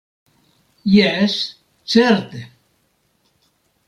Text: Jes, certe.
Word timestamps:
Jes, 0.93 1.35
certe. 1.93 2.41